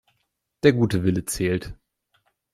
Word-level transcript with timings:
Der 0.63 0.73
gute 0.73 1.03
Wille 1.03 1.25
zählt. 1.25 1.75